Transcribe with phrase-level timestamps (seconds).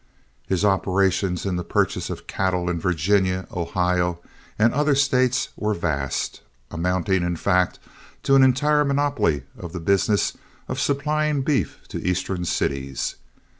[0.47, 4.19] His operations in the purchase of cattle in Virginia, Ohio,
[4.57, 7.77] and other States were vast, amounting, in fact,
[8.23, 10.35] to an entire monopoly of the business
[10.67, 13.17] of supplying beef to Eastern cities.